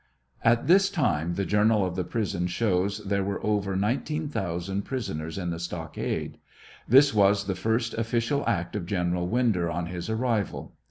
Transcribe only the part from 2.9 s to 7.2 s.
there were over 19,000 prison ers in the stockade. This